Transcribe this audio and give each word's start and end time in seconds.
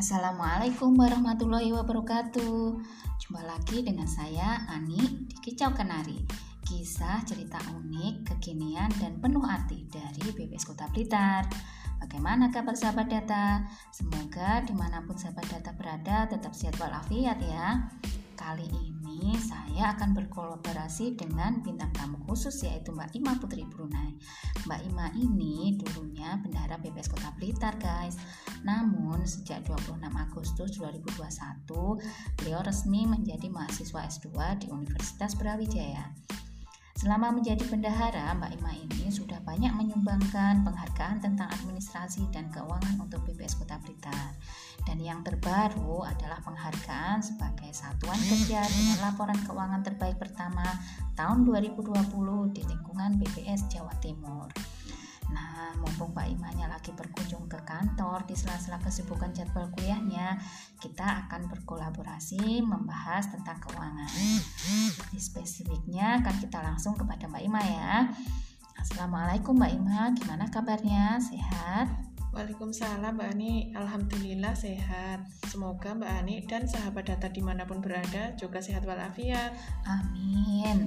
Assalamualaikum 0.00 0.96
warahmatullahi 0.96 1.76
wabarakatuh. 1.76 2.72
Jumpa 3.20 3.44
lagi 3.44 3.84
dengan 3.84 4.08
saya 4.08 4.64
Ani 4.72 4.96
di 5.28 5.36
Kicau 5.44 5.76
Kenari. 5.76 6.24
Kisah 6.64 7.20
cerita 7.28 7.60
unik, 7.68 8.24
kekinian, 8.24 8.88
dan 8.96 9.20
penuh 9.20 9.44
arti 9.44 9.84
dari 9.92 10.24
BPS 10.32 10.72
Kota 10.72 10.88
Blitar. 10.88 11.44
Bagaimana 12.00 12.48
kabar 12.48 12.72
sahabat 12.72 13.12
data? 13.12 13.60
Semoga 13.92 14.64
di 14.64 14.72
mana 14.72 15.04
pun 15.04 15.20
sahabat 15.20 15.44
data 15.52 15.76
berada 15.76 16.24
tetap 16.32 16.56
sehat 16.56 16.80
walafiat 16.80 17.36
ya 17.44 17.92
Kali 18.40 18.64
ini 18.72 19.36
saya 19.36 19.92
akan 19.92 20.16
berkolaborasi 20.16 21.12
dengan 21.12 21.60
bintang 21.60 21.92
tamu 21.92 22.16
khusus 22.24 22.64
yaitu 22.64 22.88
Mbak 22.88 23.12
Ima 23.12 23.36
Putri 23.36 23.68
Brunei. 23.68 24.16
Mbak 24.64 24.80
Ima 24.88 25.12
ini 25.12 25.76
dulunya 25.76 26.40
bendahara 26.40 26.80
BPS 26.80 27.12
Kota 27.12 27.36
Blitar 27.36 27.76
guys. 27.76 28.16
Namun 28.64 29.28
sejak 29.28 29.68
26 29.68 30.00
Agustus 30.16 30.72
2021 30.80 32.00
beliau 32.40 32.60
resmi 32.64 33.04
menjadi 33.04 33.52
mahasiswa 33.52 34.08
S2 34.08 34.32
di 34.64 34.66
Universitas 34.72 35.36
Brawijaya. 35.36 36.08
Selama 37.00 37.32
menjadi 37.32 37.64
bendahara, 37.64 38.36
Mbak 38.36 38.60
Ima 38.60 38.76
ini 38.76 39.08
sudah 39.08 39.40
banyak 39.40 39.72
menyumbangkan 39.72 40.60
penghargaan 40.68 41.24
tentang 41.24 41.48
administrasi 41.48 42.28
dan 42.28 42.52
keuangan 42.52 43.00
untuk 43.00 43.24
BPS 43.24 43.56
Kota 43.56 43.80
Blitar. 43.80 44.36
Dan 44.84 45.00
yang 45.00 45.24
terbaru 45.24 46.04
adalah 46.04 46.44
penghargaan 46.44 47.24
sebagai 47.24 47.72
satuan 47.72 48.20
kerja 48.20 48.68
dengan 48.68 49.00
laporan 49.00 49.40
keuangan 49.48 49.80
terbaik 49.80 50.20
pertama 50.20 50.76
tahun 51.16 51.48
2020 51.48 51.88
di 52.52 52.68
lingkungan 52.68 53.16
BPS 53.16 53.72
Jawa 53.72 53.96
Timur. 54.04 54.52
Nah, 55.30 55.70
mumpung 55.78 56.10
Pak 56.10 56.26
Imanya 56.26 56.66
lagi 56.66 56.90
berkunjung 56.90 57.46
ke 57.46 57.58
kantor 57.62 58.26
di 58.26 58.34
sela-sela 58.34 58.82
kesibukan 58.82 59.30
jadwal 59.30 59.70
kuliahnya, 59.70 60.36
kita 60.82 61.26
akan 61.26 61.46
berkolaborasi 61.46 62.60
membahas 62.66 63.30
tentang 63.30 63.62
keuangan. 63.62 64.10
Spesifiknya 65.14 66.18
akan 66.18 66.34
kita 66.42 66.58
langsung 66.60 66.98
kepada 66.98 67.30
Mbak 67.30 67.42
Ima 67.46 67.62
ya. 67.62 67.94
Assalamualaikum 68.74 69.54
Mbak 69.54 69.72
Ima, 69.78 70.00
gimana 70.18 70.50
kabarnya? 70.50 71.22
Sehat? 71.22 72.09
Waalaikumsalam 72.30 73.18
Mbak 73.18 73.28
Ani, 73.34 73.74
Alhamdulillah 73.74 74.54
sehat. 74.54 75.26
Semoga 75.50 75.98
Mbak 75.98 76.12
Ani 76.14 76.36
dan 76.46 76.62
sahabat 76.62 77.10
data 77.10 77.26
di 77.26 77.42
mana 77.42 77.66
pun 77.66 77.82
berada 77.82 78.38
juga 78.38 78.62
sehat 78.62 78.86
walafiat. 78.86 79.50
Amin. 79.82 80.86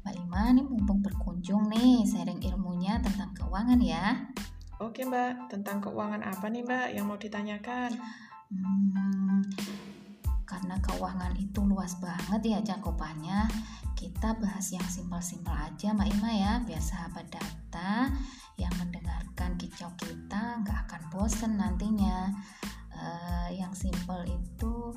Mbak 0.00 0.14
Ima 0.16 0.56
ini 0.56 0.64
mumpung 0.64 1.04
berkunjung 1.04 1.68
nih, 1.68 2.08
sharing 2.08 2.40
ilmunya 2.40 2.96
tentang 3.04 3.28
keuangan 3.36 3.76
ya. 3.76 4.24
Oke 4.80 5.04
Mbak, 5.04 5.52
tentang 5.52 5.84
keuangan 5.84 6.24
apa 6.24 6.48
nih 6.48 6.64
Mbak 6.64 6.88
yang 6.96 7.04
mau 7.04 7.20
ditanyakan? 7.20 8.00
Hmm, 8.48 9.44
karena 10.48 10.80
keuangan 10.80 11.36
itu 11.36 11.60
luas 11.60 12.00
banget 12.00 12.56
ya 12.56 12.58
cakupannya, 12.64 13.44
kita 14.00 14.32
bahas 14.40 14.72
yang 14.72 14.88
simpel-simpel 14.88 15.52
aja 15.52 15.92
Mbak 15.92 16.08
Ima 16.08 16.32
ya, 16.32 16.52
biar 16.64 16.80
sahabat 16.80 17.28
data 17.28 18.08
yang 18.56 18.72
nggak 20.70 20.86
akan 20.86 21.02
bosen 21.10 21.58
nantinya. 21.58 22.30
Uh, 22.94 23.50
yang 23.50 23.74
simple 23.74 24.22
itu 24.30 24.94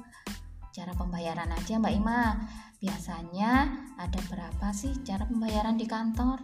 cara 0.69 0.93
pembayaran 0.93 1.49
aja 1.49 1.81
Mbak 1.81 1.93
Ima. 1.97 2.45
Biasanya 2.77 3.73
ada 3.97 4.19
berapa 4.29 4.69
sih 4.69 5.01
cara 5.01 5.25
pembayaran 5.25 5.81
di 5.81 5.89
kantor? 5.89 6.38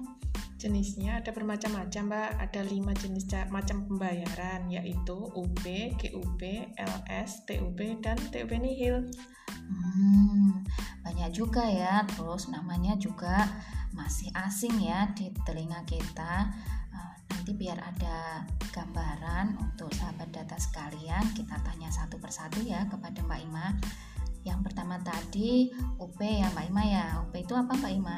Jenisnya 0.57 1.22
ada 1.22 1.30
bermacam-macam 1.30 2.03
Mbak. 2.09 2.31
Ada 2.50 2.61
lima 2.66 2.91
jenis 2.97 3.30
macam 3.53 3.85
pembayaran 3.85 4.66
yaitu 4.73 5.16
UP, 5.38 5.63
GUP, 5.95 6.41
LS, 6.73 7.45
TUP, 7.45 7.79
dan 8.01 8.18
TUP 8.34 8.50
nihil. 8.57 9.06
Hmm, 9.50 10.66
banyak 11.06 11.29
juga 11.31 11.63
ya. 11.69 12.01
Terus 12.09 12.50
namanya 12.50 12.97
juga 12.97 13.45
masih 13.94 14.29
asing 14.35 14.84
ya 14.84 15.09
di 15.18 15.34
telinga 15.45 15.81
kita 15.88 16.53
nanti 17.50 17.66
biar 17.66 17.82
ada 17.82 18.46
gambaran 18.70 19.58
untuk 19.58 19.90
sahabat 19.98 20.30
data 20.30 20.54
sekalian 20.54 21.34
kita 21.34 21.58
tanya 21.66 21.90
satu 21.90 22.22
persatu 22.22 22.62
ya 22.62 22.86
kepada 22.86 23.26
Mbak 23.26 23.42
Ima. 23.42 23.74
Yang 24.46 24.70
pertama 24.70 25.02
tadi 25.02 25.74
UP 25.98 26.22
ya 26.22 26.46
Mbak 26.54 26.66
Ima 26.70 26.84
ya. 26.86 27.06
UP 27.26 27.34
itu 27.34 27.58
apa 27.58 27.74
Mbak 27.74 27.94
Ima? 27.98 28.18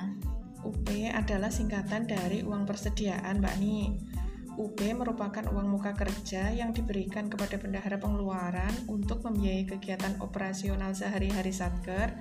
UP 0.68 0.84
adalah 1.16 1.47
singkatan 1.47 2.12
dari 2.12 2.44
uang 2.44 2.68
persediaan 2.68 3.40
Mbak 3.40 3.56
Ni. 3.64 3.96
UP 4.59 4.75
merupakan 5.00 5.48
uang 5.48 5.80
muka 5.80 5.96
kerja 5.96 6.52
yang 6.52 6.75
diberikan 6.75 7.31
kepada 7.31 7.56
bendahara 7.56 8.03
pengeluaran 8.03 8.75
untuk 8.92 9.24
membiayai 9.24 9.63
kegiatan 9.63 10.19
operasional 10.19 10.92
sehari-hari 10.92 11.56
Satker 11.56 12.12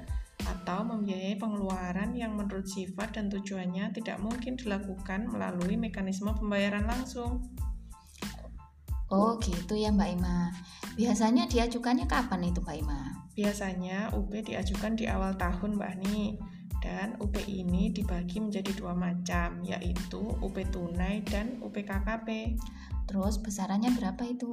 atau 0.50 0.82
membiayai 0.82 1.38
pengeluaran 1.38 2.14
yang 2.18 2.34
menurut 2.34 2.66
sifat 2.66 3.14
dan 3.14 3.30
tujuannya 3.30 3.94
tidak 3.94 4.18
mungkin 4.18 4.58
dilakukan 4.58 5.30
melalui 5.30 5.78
mekanisme 5.78 6.34
pembayaran 6.34 6.86
langsung. 6.86 7.46
Oh 9.10 9.38
gitu 9.42 9.74
ya 9.74 9.90
Mbak 9.90 10.10
Ima. 10.18 10.54
Biasanya 10.94 11.50
diajukannya 11.50 12.06
kapan 12.06 12.50
itu 12.50 12.62
Mbak 12.62 12.76
Ima? 12.78 13.00
Biasanya 13.34 14.14
UP 14.14 14.30
diajukan 14.30 14.94
di 14.94 15.10
awal 15.10 15.34
tahun 15.34 15.78
Mbak 15.78 15.94
Ni. 16.06 16.38
Dan 16.80 17.18
UP 17.20 17.36
ini 17.44 17.92
dibagi 17.92 18.40
menjadi 18.40 18.72
dua 18.72 18.96
macam, 18.96 19.60
yaitu 19.60 20.22
UP 20.40 20.56
tunai 20.72 21.20
dan 21.28 21.60
UP 21.60 21.76
KKP. 21.76 22.56
Terus 23.04 23.36
besarannya 23.42 23.92
berapa 23.92 24.22
itu? 24.24 24.48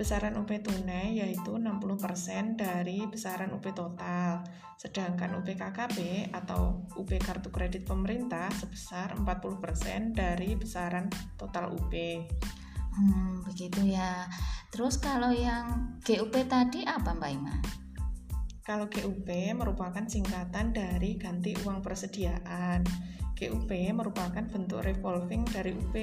Besaran 0.00 0.32
UP 0.40 0.48
tunai 0.64 1.20
yaitu 1.20 1.60
60% 1.60 2.56
dari 2.56 3.04
besaran 3.04 3.52
UP 3.52 3.68
total, 3.76 4.40
sedangkan 4.80 5.36
UP 5.36 5.44
KKP 5.44 6.32
atau 6.32 6.88
UP 6.96 7.12
kartu 7.20 7.52
kredit 7.52 7.84
pemerintah 7.84 8.48
sebesar 8.56 9.12
40% 9.20 10.16
dari 10.16 10.56
besaran 10.56 11.12
total 11.36 11.76
UP. 11.76 11.92
Hmm, 12.96 13.44
begitu 13.44 13.92
ya. 13.92 14.24
Terus 14.72 14.96
kalau 14.96 15.36
yang 15.36 16.00
GUP 16.00 16.32
tadi 16.48 16.80
apa 16.88 17.12
Mbak 17.12 17.30
Ima? 17.36 17.56
Kalau 18.64 18.88
GUP 18.88 19.28
merupakan 19.52 20.08
singkatan 20.08 20.72
dari 20.72 21.20
ganti 21.20 21.52
uang 21.60 21.84
persediaan. 21.84 22.88
GUP 23.36 23.68
merupakan 23.92 24.48
bentuk 24.48 24.80
revolving 24.80 25.44
dari 25.44 25.76
UP 25.76 25.96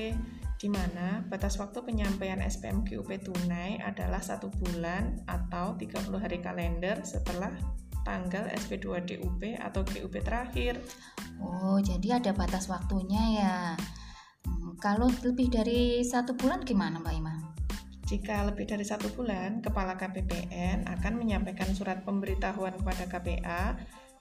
di 0.58 0.68
mana 0.74 1.22
batas 1.30 1.62
waktu 1.62 1.86
penyampaian 1.86 2.42
SPM 2.42 2.82
GUP 2.82 3.14
tunai 3.22 3.78
adalah 3.78 4.20
satu 4.20 4.50
bulan 4.50 5.22
atau 5.30 5.78
30 5.78 6.18
hari 6.18 6.42
kalender 6.42 6.98
setelah 7.06 7.54
tanggal 8.02 8.50
SP2 8.66 9.06
DUP 9.06 9.42
atau 9.62 9.86
GUP 9.86 10.18
terakhir. 10.26 10.82
Oh, 11.38 11.78
jadi 11.78 12.18
ada 12.18 12.34
batas 12.34 12.66
waktunya 12.72 13.24
ya. 13.38 13.56
Hmm, 14.48 14.74
kalau 14.82 15.12
lebih 15.22 15.54
dari 15.54 16.02
satu 16.02 16.34
bulan 16.34 16.66
gimana 16.66 16.98
Mbak 16.98 17.16
Ima? 17.20 17.36
Jika 18.08 18.48
lebih 18.48 18.64
dari 18.72 18.88
satu 18.88 19.12
bulan, 19.12 19.60
Kepala 19.60 20.00
KPPN 20.00 20.88
akan 20.88 21.14
menyampaikan 21.20 21.68
surat 21.76 22.08
pemberitahuan 22.08 22.80
kepada 22.80 23.04
KPA 23.12 23.64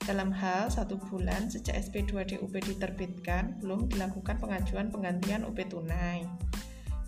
dalam 0.07 0.31
hal 0.31 0.71
satu 0.71 0.97
bulan 1.11 1.51
sejak 1.51 1.75
SP2DUP 1.91 2.55
diterbitkan, 2.63 3.59
belum 3.59 3.91
dilakukan 3.91 4.39
pengajuan 4.39 4.95
penggantian 4.95 5.43
UP 5.43 5.59
tunai. 5.67 6.23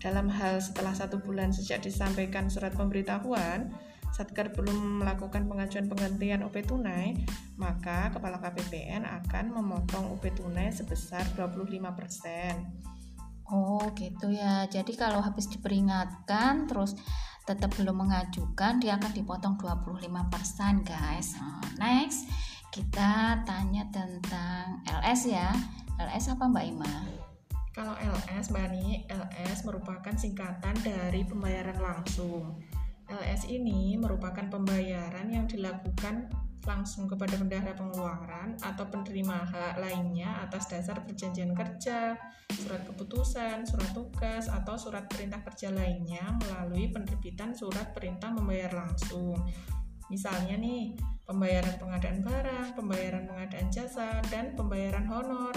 Dalam 0.03 0.27
hal 0.27 0.59
setelah 0.59 0.91
satu 0.95 1.23
bulan 1.23 1.55
sejak 1.55 1.79
disampaikan 1.87 2.51
surat 2.51 2.75
pemberitahuan, 2.75 3.71
Satker 4.11 4.51
belum 4.51 5.05
melakukan 5.05 5.47
pengajuan 5.47 5.87
penggantian 5.87 6.43
UP 6.43 6.59
tunai, 6.67 7.15
maka 7.55 8.11
Kepala 8.11 8.43
KPPN 8.43 9.07
akan 9.07 9.55
memotong 9.55 10.11
UP 10.11 10.27
tunai 10.35 10.75
sebesar 10.75 11.23
25%. 11.39 11.79
Oh 13.49 13.81
gitu 13.95 14.29
ya, 14.35 14.67
jadi 14.67 14.93
kalau 14.99 15.23
habis 15.23 15.47
diperingatkan 15.49 16.67
terus 16.67 16.99
tetap 17.49 17.73
belum 17.81 18.05
mengajukan 18.05 18.77
dia 18.77 19.01
akan 19.01 19.09
dipotong 19.17 19.57
25% 19.57 20.85
guys. 20.85 21.33
next, 21.81 22.29
kita 22.69 23.41
tanya 23.49 23.89
tentang 23.89 24.85
LS 24.85 25.33
ya. 25.33 25.49
LS 25.97 26.37
apa 26.37 26.45
Mbak 26.47 26.67
Ima? 26.69 26.95
Kalau 27.73 27.95
LS, 27.97 28.51
Mbak 28.51 28.65
Ani, 28.69 29.07
LS 29.09 29.65
merupakan 29.65 30.15
singkatan 30.15 30.75
dari 30.83 31.23
pembayaran 31.25 31.79
langsung. 31.79 32.59
LS 33.09 33.49
ini 33.49 33.97
merupakan 33.97 34.45
pembayaran 34.53 35.33
yang 35.33 35.49
dilakukan 35.49 36.29
langsung 36.69 37.09
kepada 37.09 37.41
bendahara 37.41 37.73
pengeluaran 37.73 38.61
atau 38.61 38.85
penerima 38.93 39.49
hak 39.49 39.75
lainnya 39.81 40.45
atas 40.45 40.69
dasar 40.69 41.01
perjanjian 41.01 41.57
kerja, 41.57 42.21
surat 42.53 42.85
keputusan, 42.85 43.65
surat 43.65 43.91
tugas, 43.97 44.53
atau 44.53 44.77
surat 44.77 45.09
perintah 45.09 45.41
kerja 45.41 45.73
lainnya 45.73 46.37
melalui 46.45 46.93
penerbitan 46.93 47.57
surat 47.57 47.97
perintah 47.97 48.29
membayar 48.29 48.85
langsung. 48.85 49.41
Misalnya 50.09 50.57
nih, 50.57 50.97
pembayaran 51.29 51.77
pengadaan 51.77 52.21
barang, 52.25 52.67
pembayaran 52.73 53.25
pengadaan 53.29 53.69
jasa, 53.69 54.25
dan 54.33 54.57
pembayaran 54.57 55.05
honor. 55.05 55.53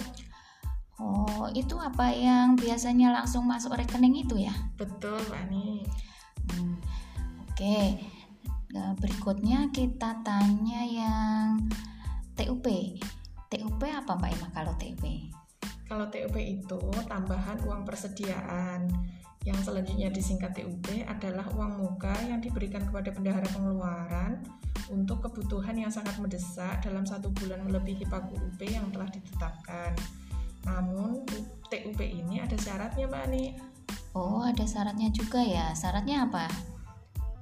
Oh, 1.02 1.50
itu 1.56 1.74
apa 1.82 2.14
yang 2.14 2.60
biasanya 2.60 3.16
langsung 3.16 3.48
masuk 3.48 3.74
rekening 3.74 4.22
itu 4.22 4.38
ya? 4.38 4.54
Betul, 4.78 5.18
Mbak 5.32 5.40
Ani. 5.50 5.88
Hmm. 6.52 6.78
Oke, 7.48 7.62
Oke, 7.62 8.74
nah, 8.74 8.92
berikutnya 8.98 9.70
kita 9.70 10.18
tanya 10.26 10.82
yang 10.82 11.62
TUP. 12.34 12.66
TUP 13.54 13.82
apa 13.86 14.12
Mbak 14.18 14.32
Ima 14.34 14.48
kalau 14.50 14.74
TUP? 14.82 15.04
Kalau 15.86 16.06
TUP 16.10 16.36
itu 16.42 16.80
tambahan 17.06 17.62
uang 17.62 17.86
persediaan. 17.86 18.90
Yang 19.42 19.74
selanjutnya 19.74 20.14
disingkat 20.14 20.54
TUP 20.54 20.86
adalah 21.10 21.50
uang 21.58 21.82
muka 21.82 22.14
yang 22.30 22.38
diberikan 22.38 22.86
kepada 22.86 23.10
bendahara 23.10 23.50
pengeluaran 23.50 24.38
untuk 24.94 25.26
kebutuhan 25.26 25.74
yang 25.74 25.90
sangat 25.90 26.14
mendesak 26.22 26.86
dalam 26.86 27.10
satu 27.10 27.34
bulan 27.34 27.66
melebihi 27.66 28.06
pagu 28.06 28.38
UP 28.38 28.62
yang 28.62 28.86
telah 28.94 29.10
ditetapkan. 29.10 29.98
Namun 30.70 31.26
TUP 31.74 31.98
ini 31.98 32.38
ada 32.38 32.54
syaratnya 32.54 33.10
Mbak 33.10 33.24
Ani. 33.26 33.46
Oh, 34.14 34.46
ada 34.46 34.62
syaratnya 34.68 35.10
juga 35.10 35.42
ya. 35.42 35.74
Syaratnya 35.74 36.30
apa? 36.30 36.46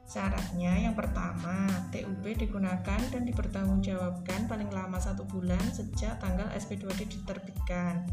Syaratnya 0.10 0.90
yang 0.90 0.96
pertama, 0.96 1.68
TUP 1.92 2.24
digunakan 2.24 3.00
dan 3.12 3.22
dipertanggungjawabkan 3.28 4.48
paling 4.48 4.72
lama 4.74 4.98
satu 4.98 5.28
bulan 5.28 5.62
sejak 5.70 6.18
tanggal 6.24 6.48
SP2D 6.56 7.06
diterbitkan. 7.06 8.08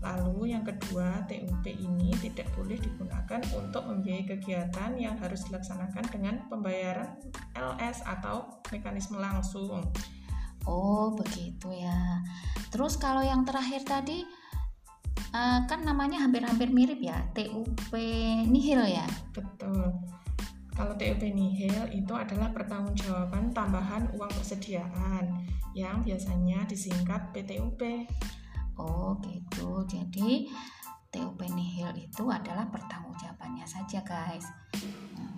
Lalu 0.00 0.56
yang 0.56 0.64
kedua, 0.64 1.28
TUP 1.28 1.64
ini 1.68 2.08
tidak 2.16 2.48
boleh 2.56 2.80
digunakan 2.80 3.40
untuk 3.52 3.84
membiayai 3.84 4.24
kegiatan 4.24 4.96
yang 4.96 5.20
harus 5.20 5.44
dilaksanakan 5.48 6.04
dengan 6.08 6.34
pembayaran 6.48 7.20
LS 7.52 8.00
atau 8.08 8.64
mekanisme 8.72 9.20
langsung. 9.20 9.84
Oh, 10.64 11.12
begitu 11.12 11.68
ya. 11.72 12.24
Terus 12.72 12.96
kalau 12.96 13.20
yang 13.20 13.44
terakhir 13.44 13.84
tadi 13.84 14.24
uh, 15.36 15.68
kan 15.68 15.84
namanya 15.84 16.24
hampir-hampir 16.24 16.72
mirip 16.72 17.00
ya, 17.00 17.20
TUP 17.36 17.92
nihil 18.48 18.80
ya. 18.88 19.04
Betul. 19.36 20.00
Kalau 20.72 20.96
TUP 20.96 21.20
nihil 21.28 21.92
itu 21.92 22.12
adalah 22.16 22.48
pertanggungjawaban 22.56 23.52
tambahan 23.52 24.08
uang 24.16 24.32
persediaan 24.32 25.44
yang 25.76 26.00
biasanya 26.00 26.64
disingkat 26.64 27.36
PTUP. 27.36 28.08
Oh 28.80 29.12
gitu. 29.20 29.84
Jadi 29.84 30.48
TUP 31.12 31.38
nihil 31.52 31.90
itu 32.00 32.24
adalah 32.32 32.64
pertanggungjawabannya 32.72 33.66
saja 33.68 34.00
guys. 34.00 34.46
Nah, 35.18 35.36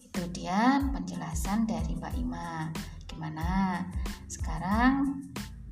itu 0.00 0.22
dia 0.32 0.80
penjelasan 0.88 1.68
dari 1.68 1.98
Mbak 1.98 2.14
Ima. 2.16 2.70
Gimana? 3.04 3.82
Sekarang 4.30 5.20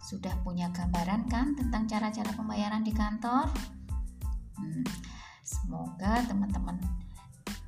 sudah 0.02 0.35
punya 0.44 0.69
gambaran 0.75 1.31
kan 1.31 1.56
tentang 1.56 1.88
cara-cara 1.88 2.32
pembayaran 2.34 2.82
di 2.84 2.93
kantor? 2.93 3.49
Hmm, 4.58 4.84
semoga 5.46 6.20
teman-teman 6.26 6.76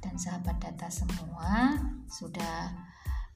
dan 0.00 0.16
sahabat 0.16 0.56
data 0.58 0.88
semua 0.90 1.78
sudah 2.10 2.74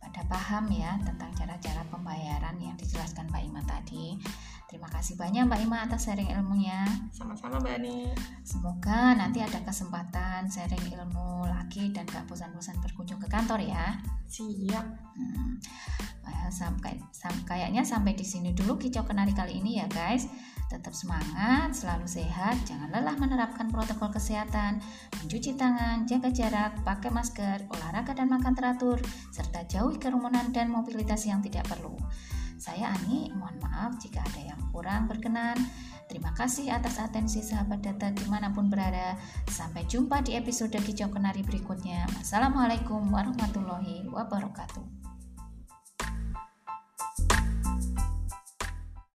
pada 0.01 0.21
paham 0.29 0.69
ya 0.73 0.99
tentang 1.01 1.31
cara-cara 1.33 1.85
pembayaran 1.89 2.57
yang 2.59 2.77
dijelaskan 2.77 3.31
Mbak 3.31 3.43
Ima 3.45 3.63
tadi. 3.65 4.19
Terima 4.65 4.89
kasih 4.89 5.15
banyak 5.15 5.45
Mbak 5.45 5.61
Ima 5.65 5.85
atas 5.85 6.09
sharing 6.09 6.33
ilmunya. 6.33 6.83
Sama-sama 7.13 7.61
Mbak 7.61 7.75
Ani. 7.79 8.11
Semoga 8.43 9.13
nanti 9.15 9.45
ada 9.45 9.61
kesempatan 9.61 10.49
sharing 10.49 10.95
ilmu 10.95 11.47
lagi 11.47 11.93
dan 11.93 12.09
gak 12.09 12.25
bosan-bosan 12.27 12.81
berkunjung 12.81 13.21
ke 13.21 13.29
kantor 13.29 13.61
ya. 13.61 14.01
Siap. 14.27 14.87
Hmm, 15.15 15.61
sampai, 16.51 16.97
sampai 17.11 17.43
kayaknya 17.45 17.83
sampai 17.83 18.15
di 18.15 18.25
sini 18.25 18.55
dulu 18.55 18.79
kicau 18.79 19.05
kenari 19.05 19.35
kali 19.35 19.61
ini 19.61 19.83
ya 19.83 19.87
guys. 19.91 20.31
Tetap 20.65 20.97
semangat, 20.97 21.77
selalu 21.77 22.09
sehat, 22.09 22.57
jangan 22.65 22.89
lelah 22.89 23.15
menerapkan 23.21 23.69
protokol 23.69 24.11
kesehatan, 24.11 24.81
mencuci 25.21 25.55
tangan, 25.61 26.09
jaga 26.09 26.33
jarak, 26.33 26.73
pakai 26.83 27.13
masker, 27.13 27.69
olahraga 27.69 28.17
dan 28.17 28.33
makan 28.33 28.57
teratur, 28.57 28.99
serta 29.29 29.69
jauhi 29.69 30.01
kerumunan 30.01 30.51
dan 30.57 30.73
mobilitas 30.73 31.29
yang 31.29 31.45
tidak 31.45 31.69
perlu. 31.69 31.95
Saya 32.65 32.97
Ani, 32.97 33.29
mohon 33.37 33.61
maaf 33.61 34.01
jika 34.01 34.25
ada 34.25 34.41
yang 34.41 34.61
kurang 34.73 35.05
berkenan. 35.05 35.53
Terima 36.09 36.33
kasih 36.33 36.73
atas 36.73 36.97
atensi 36.97 37.45
sahabat 37.45 37.85
data 37.85 38.09
di 38.09 38.25
mana 38.25 38.57
pun 38.57 38.73
berada. 38.73 39.21
Sampai 39.53 39.85
jumpa 39.85 40.25
di 40.25 40.33
episode 40.33 40.73
Kicau 40.73 41.13
Kenari 41.13 41.45
berikutnya. 41.45 42.09
Wassalamualaikum 42.17 43.05
warahmatullahi 43.13 44.09
wabarakatuh. 44.09 45.04